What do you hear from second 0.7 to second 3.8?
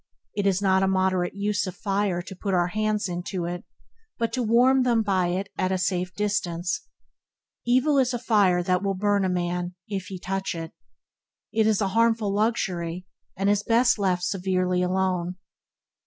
a moderate use of fire to put our hands into it,